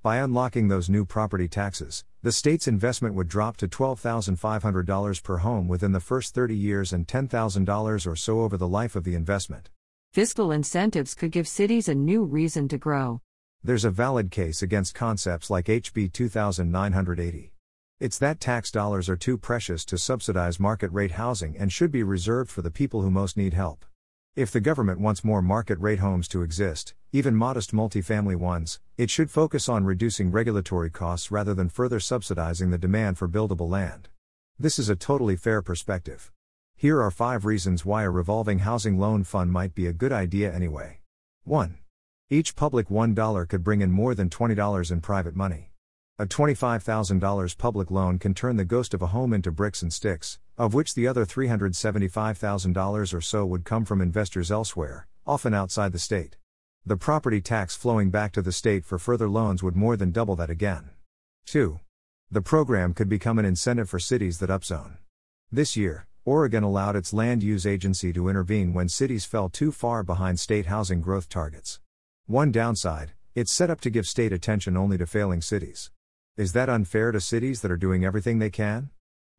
By 0.00 0.18
unlocking 0.18 0.68
those 0.68 0.88
new 0.88 1.04
property 1.04 1.48
taxes, 1.48 2.04
the 2.22 2.30
state's 2.30 2.68
investment 2.68 3.16
would 3.16 3.26
drop 3.26 3.56
to 3.56 3.66
$12,500 3.66 5.22
per 5.24 5.38
home 5.38 5.66
within 5.66 5.90
the 5.90 5.98
first 5.98 6.36
30 6.36 6.54
years 6.54 6.92
and 6.92 7.04
$10,000 7.04 8.06
or 8.06 8.16
so 8.16 8.40
over 8.42 8.56
the 8.56 8.68
life 8.68 8.94
of 8.94 9.02
the 9.02 9.16
investment. 9.16 9.70
Fiscal 10.12 10.52
incentives 10.52 11.16
could 11.16 11.32
give 11.32 11.48
cities 11.48 11.88
a 11.88 11.96
new 11.96 12.22
reason 12.22 12.68
to 12.68 12.78
grow. 12.78 13.20
There's 13.64 13.84
a 13.84 13.90
valid 13.90 14.30
case 14.30 14.62
against 14.62 14.94
concepts 14.94 15.50
like 15.50 15.66
HB 15.66 16.12
2980. 16.12 17.52
It's 17.98 18.18
that 18.18 18.38
tax 18.38 18.70
dollars 18.70 19.08
are 19.08 19.16
too 19.16 19.36
precious 19.36 19.84
to 19.86 19.98
subsidize 19.98 20.60
market 20.60 20.92
rate 20.92 21.10
housing 21.12 21.58
and 21.58 21.72
should 21.72 21.90
be 21.90 22.04
reserved 22.04 22.52
for 22.52 22.62
the 22.62 22.70
people 22.70 23.02
who 23.02 23.10
most 23.10 23.36
need 23.36 23.52
help. 23.52 23.84
If 24.38 24.52
the 24.52 24.60
government 24.60 25.00
wants 25.00 25.24
more 25.24 25.42
market 25.42 25.80
rate 25.80 25.98
homes 25.98 26.28
to 26.28 26.42
exist, 26.42 26.94
even 27.10 27.34
modest 27.34 27.72
multifamily 27.72 28.36
ones, 28.36 28.78
it 28.96 29.10
should 29.10 29.32
focus 29.32 29.68
on 29.68 29.82
reducing 29.82 30.30
regulatory 30.30 30.90
costs 30.90 31.32
rather 31.32 31.54
than 31.54 31.68
further 31.68 31.98
subsidizing 31.98 32.70
the 32.70 32.78
demand 32.78 33.18
for 33.18 33.26
buildable 33.26 33.68
land. 33.68 34.06
This 34.56 34.78
is 34.78 34.88
a 34.88 34.94
totally 34.94 35.34
fair 35.34 35.60
perspective. 35.60 36.30
Here 36.76 37.02
are 37.02 37.10
five 37.10 37.44
reasons 37.44 37.84
why 37.84 38.04
a 38.04 38.10
revolving 38.10 38.60
housing 38.60 38.96
loan 38.96 39.24
fund 39.24 39.50
might 39.50 39.74
be 39.74 39.88
a 39.88 39.92
good 39.92 40.12
idea 40.12 40.54
anyway. 40.54 41.00
1. 41.42 41.76
Each 42.30 42.54
public 42.54 42.90
$1 42.90 43.48
could 43.48 43.64
bring 43.64 43.80
in 43.80 43.90
more 43.90 44.14
than 44.14 44.30
$20 44.30 44.92
in 44.92 45.00
private 45.00 45.34
money. 45.34 45.67
A 46.20 46.26
$25,000 46.26 47.56
public 47.58 47.92
loan 47.92 48.18
can 48.18 48.34
turn 48.34 48.56
the 48.56 48.64
ghost 48.64 48.92
of 48.92 49.02
a 49.02 49.06
home 49.06 49.32
into 49.32 49.52
bricks 49.52 49.82
and 49.82 49.92
sticks, 49.92 50.40
of 50.56 50.74
which 50.74 50.94
the 50.94 51.06
other 51.06 51.24
$375,000 51.24 53.14
or 53.14 53.20
so 53.20 53.46
would 53.46 53.64
come 53.64 53.84
from 53.84 54.00
investors 54.00 54.50
elsewhere, 54.50 55.06
often 55.24 55.54
outside 55.54 55.92
the 55.92 55.98
state. 56.00 56.36
The 56.84 56.96
property 56.96 57.40
tax 57.40 57.76
flowing 57.76 58.10
back 58.10 58.32
to 58.32 58.42
the 58.42 58.50
state 58.50 58.84
for 58.84 58.98
further 58.98 59.28
loans 59.28 59.62
would 59.62 59.76
more 59.76 59.96
than 59.96 60.10
double 60.10 60.34
that 60.34 60.50
again. 60.50 60.90
2. 61.46 61.78
The 62.32 62.42
program 62.42 62.94
could 62.94 63.08
become 63.08 63.38
an 63.38 63.44
incentive 63.44 63.88
for 63.88 64.00
cities 64.00 64.40
that 64.40 64.50
upzone. 64.50 64.96
This 65.52 65.76
year, 65.76 66.08
Oregon 66.24 66.64
allowed 66.64 66.96
its 66.96 67.12
land 67.12 67.44
use 67.44 67.64
agency 67.64 68.12
to 68.12 68.28
intervene 68.28 68.74
when 68.74 68.88
cities 68.88 69.24
fell 69.24 69.48
too 69.48 69.70
far 69.70 70.02
behind 70.02 70.40
state 70.40 70.66
housing 70.66 71.00
growth 71.00 71.28
targets. 71.28 71.78
One 72.26 72.50
downside, 72.50 73.12
it's 73.36 73.52
set 73.52 73.70
up 73.70 73.80
to 73.82 73.90
give 73.90 74.08
state 74.08 74.32
attention 74.32 74.76
only 74.76 74.98
to 74.98 75.06
failing 75.06 75.42
cities. 75.42 75.92
Is 76.38 76.52
that 76.52 76.68
unfair 76.68 77.10
to 77.10 77.20
cities 77.20 77.62
that 77.62 77.70
are 77.72 77.76
doing 77.76 78.04
everything 78.04 78.38
they 78.38 78.48
can? 78.48 78.90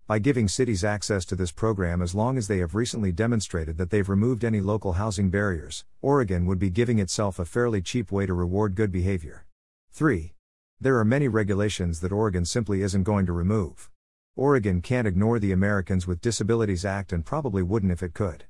By 0.06 0.20
giving 0.20 0.50
cities 0.50 0.84
access 0.84 1.24
to 1.28 1.36
this 1.38 1.50
program 1.50 2.02
as 2.02 2.14
long 2.14 2.38
as 2.38 2.50
they 2.50 2.58
have 2.58 2.76
recently 2.76 3.14
demonstrated 3.14 3.78
that 3.78 3.90
they've 3.90 4.10
removed 4.10 4.44
any 4.44 4.60
local 4.60 4.92
housing 4.92 5.30
barriers, 5.30 5.86
Oregon 6.02 6.46
would 6.46 6.60
be 6.60 6.70
giving 6.70 7.00
itself 7.00 7.40
a 7.40 7.46
fairly 7.46 7.82
cheap 7.82 8.12
way 8.12 8.26
to 8.26 8.34
reward 8.34 8.76
good 8.76 8.92
behavior. 8.92 9.46
3. 9.94 10.34
There 10.82 11.00
are 11.00 11.06
many 11.06 11.30
regulations 11.30 12.02
that 12.02 12.12
Oregon 12.12 12.44
simply 12.44 12.82
isn't 12.82 13.04
going 13.04 13.26
to 13.28 13.32
remove. 13.32 13.90
Oregon 14.36 14.82
can't 14.82 15.08
ignore 15.08 15.40
the 15.40 15.54
Americans 15.54 16.06
with 16.06 16.20
Disabilities 16.20 16.84
Act 16.84 17.14
and 17.14 17.26
probably 17.26 17.64
wouldn't 17.64 17.94
if 17.94 18.04
it 18.04 18.14
could. 18.14 18.44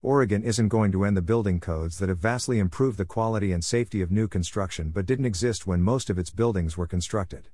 Oregon 0.00 0.44
isn't 0.44 0.68
going 0.68 0.92
to 0.92 1.04
end 1.04 1.16
the 1.16 1.22
building 1.22 1.58
codes 1.58 1.98
that 1.98 2.08
have 2.08 2.18
vastly 2.18 2.60
improved 2.60 2.98
the 2.98 3.04
quality 3.04 3.50
and 3.50 3.64
safety 3.64 4.00
of 4.00 4.12
new 4.12 4.28
construction 4.28 4.90
but 4.90 5.06
didn't 5.06 5.26
exist 5.26 5.66
when 5.66 5.82
most 5.82 6.08
of 6.08 6.20
its 6.20 6.30
buildings 6.30 6.76
were 6.76 6.86
constructed. 6.86 7.48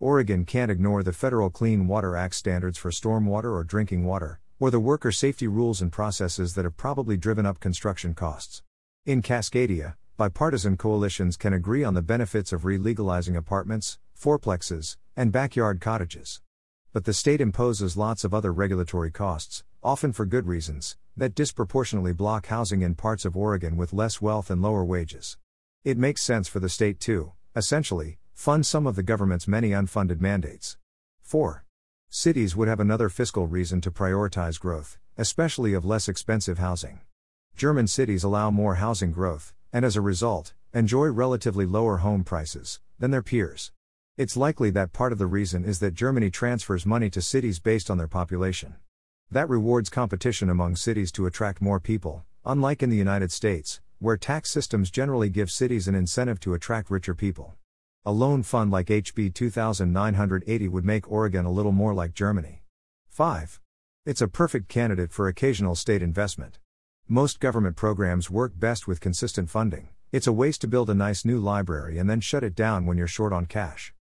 Oregon 0.00 0.44
can't 0.44 0.70
ignore 0.70 1.02
the 1.02 1.12
federal 1.12 1.50
Clean 1.50 1.88
Water 1.88 2.14
Act 2.14 2.36
standards 2.36 2.78
for 2.78 2.92
stormwater 2.92 3.52
or 3.52 3.64
drinking 3.64 4.04
water, 4.04 4.38
or 4.60 4.70
the 4.70 4.78
worker 4.78 5.10
safety 5.10 5.48
rules 5.48 5.82
and 5.82 5.90
processes 5.90 6.54
that 6.54 6.64
have 6.64 6.76
probably 6.76 7.16
driven 7.16 7.44
up 7.44 7.58
construction 7.58 8.14
costs. 8.14 8.62
In 9.06 9.22
Cascadia, 9.22 9.96
bipartisan 10.16 10.76
coalitions 10.76 11.36
can 11.36 11.52
agree 11.52 11.82
on 11.82 11.94
the 11.94 12.02
benefits 12.02 12.52
of 12.52 12.64
re-legalizing 12.64 13.34
apartments, 13.34 13.98
fourplexes, 14.16 14.96
and 15.16 15.32
backyard 15.32 15.80
cottages. 15.80 16.42
But 16.92 17.04
the 17.04 17.12
state 17.12 17.40
imposes 17.40 17.96
lots 17.96 18.22
of 18.22 18.32
other 18.32 18.52
regulatory 18.52 19.10
costs, 19.10 19.64
often 19.82 20.12
for 20.12 20.26
good 20.26 20.46
reasons, 20.46 20.96
that 21.16 21.34
disproportionately 21.34 22.12
block 22.12 22.46
housing 22.46 22.82
in 22.82 22.94
parts 22.94 23.24
of 23.24 23.36
Oregon 23.36 23.76
with 23.76 23.92
less 23.92 24.22
wealth 24.22 24.48
and 24.48 24.62
lower 24.62 24.84
wages. 24.84 25.38
It 25.82 25.98
makes 25.98 26.22
sense 26.22 26.46
for 26.46 26.60
the 26.60 26.68
state 26.68 27.00
to, 27.00 27.32
essentially, 27.56 28.18
Fund 28.38 28.64
some 28.64 28.86
of 28.86 28.94
the 28.94 29.02
government's 29.02 29.48
many 29.48 29.70
unfunded 29.70 30.20
mandates. 30.20 30.76
4. 31.22 31.64
Cities 32.08 32.54
would 32.54 32.68
have 32.68 32.78
another 32.78 33.08
fiscal 33.08 33.48
reason 33.48 33.80
to 33.80 33.90
prioritize 33.90 34.60
growth, 34.60 34.96
especially 35.16 35.74
of 35.74 35.84
less 35.84 36.08
expensive 36.08 36.58
housing. 36.58 37.00
German 37.56 37.88
cities 37.88 38.22
allow 38.22 38.52
more 38.52 38.76
housing 38.76 39.10
growth, 39.10 39.54
and 39.72 39.84
as 39.84 39.96
a 39.96 40.00
result, 40.00 40.54
enjoy 40.72 41.06
relatively 41.06 41.66
lower 41.66 41.96
home 41.96 42.22
prices 42.22 42.78
than 43.00 43.10
their 43.10 43.24
peers. 43.24 43.72
It's 44.16 44.36
likely 44.36 44.70
that 44.70 44.92
part 44.92 45.10
of 45.10 45.18
the 45.18 45.26
reason 45.26 45.64
is 45.64 45.80
that 45.80 45.94
Germany 45.94 46.30
transfers 46.30 46.86
money 46.86 47.10
to 47.10 47.20
cities 47.20 47.58
based 47.58 47.90
on 47.90 47.98
their 47.98 48.06
population. 48.06 48.76
That 49.32 49.48
rewards 49.48 49.90
competition 49.90 50.48
among 50.48 50.76
cities 50.76 51.10
to 51.12 51.26
attract 51.26 51.60
more 51.60 51.80
people, 51.80 52.24
unlike 52.44 52.84
in 52.84 52.90
the 52.90 52.96
United 52.96 53.32
States, 53.32 53.80
where 53.98 54.16
tax 54.16 54.48
systems 54.48 54.92
generally 54.92 55.28
give 55.28 55.50
cities 55.50 55.88
an 55.88 55.96
incentive 55.96 56.38
to 56.38 56.54
attract 56.54 56.88
richer 56.88 57.16
people. 57.16 57.56
A 58.08 58.18
loan 58.24 58.42
fund 58.42 58.70
like 58.70 58.86
HB 58.86 59.34
2980 59.34 60.68
would 60.68 60.84
make 60.86 61.12
Oregon 61.12 61.44
a 61.44 61.50
little 61.50 61.72
more 61.72 61.92
like 61.92 62.14
Germany. 62.14 62.62
5. 63.10 63.60
It's 64.06 64.22
a 64.22 64.28
perfect 64.28 64.70
candidate 64.70 65.12
for 65.12 65.28
occasional 65.28 65.74
state 65.74 66.02
investment. 66.02 66.58
Most 67.06 67.38
government 67.38 67.76
programs 67.76 68.30
work 68.30 68.58
best 68.58 68.88
with 68.88 69.02
consistent 69.02 69.50
funding. 69.50 69.90
It's 70.10 70.26
a 70.26 70.32
waste 70.32 70.62
to 70.62 70.66
build 70.66 70.88
a 70.88 70.94
nice 70.94 71.26
new 71.26 71.38
library 71.38 71.98
and 71.98 72.08
then 72.08 72.20
shut 72.22 72.42
it 72.42 72.54
down 72.54 72.86
when 72.86 72.96
you're 72.96 73.06
short 73.06 73.34
on 73.34 73.44
cash. 73.44 73.92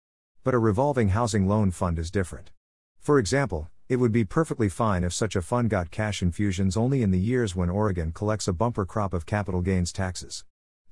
But 0.44 0.54
a 0.54 0.58
revolving 0.58 1.08
housing 1.08 1.48
loan 1.48 1.72
fund 1.72 1.98
is 1.98 2.12
different. 2.12 2.52
For 3.00 3.18
example, 3.18 3.70
it 3.88 3.96
would 3.96 4.12
be 4.12 4.25
perfectly 4.25 4.68
fine 4.68 5.02
if 5.02 5.14
such 5.14 5.34
a 5.34 5.42
fund 5.42 5.68
got 5.68 5.90
cash 5.90 6.22
infusions 6.22 6.76
only 6.76 7.02
in 7.02 7.10
the 7.10 7.18
years 7.18 7.56
when 7.56 7.70
Oregon 7.70 8.12
collects 8.12 8.46
a 8.46 8.52
bumper 8.52 8.86
crop 8.86 9.12
of 9.12 9.26
capital 9.26 9.62
gains 9.62 9.90
taxes. 9.90 10.44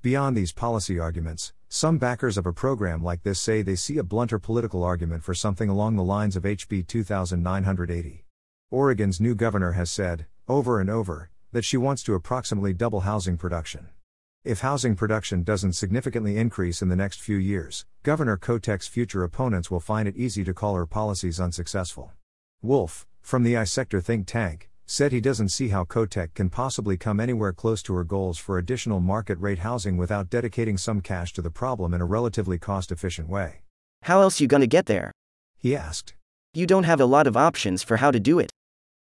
Beyond 0.05 0.37
these 0.37 0.53
policy 0.53 0.99
arguments, 0.99 1.55
some 1.71 1.97
backers 1.97 2.37
of 2.37 2.45
a 2.45 2.53
program 2.53 3.03
like 3.03 3.23
this 3.23 3.41
say 3.41 3.63
they 3.63 3.75
see 3.75 3.97
a 3.97 4.03
blunter 4.03 4.39
political 4.39 4.85
argument 4.85 5.25
for 5.25 5.33
something 5.33 5.71
along 5.71 5.97
the 5.97 6.05
lines 6.05 6.37
of 6.37 6.43
HB 6.43 6.87
2980. 6.87 8.27
Oregon's 8.71 9.19
new 9.19 9.35
governor 9.35 9.73
has 9.73 9.91
said, 9.91 10.27
over 10.47 10.79
and 10.79 10.91
over, 10.91 11.31
that 11.53 11.65
she 11.65 11.79
wants 11.79 12.03
to 12.03 12.13
approximately 12.13 12.75
double 12.75 13.01
housing 13.01 13.39
production. 13.39 13.89
If 14.45 14.61
housing 14.61 14.95
production 14.95 15.43
doesn't 15.43 15.73
significantly 15.73 16.37
increase 16.37 16.83
in 16.83 16.91
the 16.91 16.97
next 16.97 17.23
few 17.23 17.39
years, 17.39 17.87
Governor 18.03 18.37
Kotek's 18.37 18.87
future 18.87 19.25
opponents 19.25 19.71
will 19.71 19.81
find 19.81 20.07
it 20.07 20.19
easy 20.19 20.45
to 20.45 20.53
call 20.53 20.75
her 20.75 20.85
policies 20.85 21.41
unsuccessful. 21.41 22.13
Wolf, 22.61 23.07
from 23.23 23.43
the 23.43 23.55
iSector 23.55 24.05
think 24.05 24.27
tank, 24.27 24.69
said 24.87 25.13
he 25.13 25.21
doesn't 25.21 25.49
see 25.49 25.69
how 25.69 25.85
Kotek 25.85 26.35
can 26.35 26.51
possibly 26.51 26.97
come 26.97 27.21
anywhere 27.21 27.53
close 27.53 27.83
to 27.85 27.95
her 27.95 28.05
goals 28.05 28.39
for 28.39 28.59
additional 28.59 29.01
market 29.01 29.39
rate 29.39 29.61
housing 29.61 29.97
without 29.97 30.31
dedicating 30.31 30.77
some 30.77 31.01
cash 31.01 31.33
to 31.33 31.43
the 31.43 31.51
problem 31.51 31.95
in 31.95 32.01
a 32.01 32.05
relatively 32.05 32.59
cost 32.59 32.93
efficient 32.93 33.29
way. 33.29 33.63
How 34.03 34.21
else 34.21 34.41
you 34.41 34.47
gonna 34.47 34.67
get 34.67 34.87
there? 34.87 35.13
He 35.57 35.75
asked. 35.75 36.15
You 36.53 36.67
don't 36.67 36.85
have 36.85 37.01
a 37.01 37.07
lot 37.07 37.27
of 37.27 37.37
options 37.37 37.83
for 37.83 37.97
how 37.97 38.11
to 38.11 38.21
do 38.21 38.39
it. 38.39 38.51